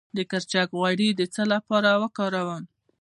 [0.17, 2.63] د کرچک غوړي د څه لپاره وکاروم؟